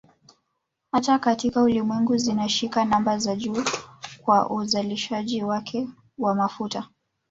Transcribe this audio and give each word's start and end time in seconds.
Hata 0.91 1.19
katika 1.19 1.61
Ulimwengu 1.61 2.17
zinashika 2.17 2.85
namba 2.85 3.13
ya 3.13 3.35
juu 3.35 3.63
kwa 4.21 4.49
uzalishaji 4.49 5.43
wake 5.43 5.87
wa 6.17 6.35
mafuta 6.35 6.87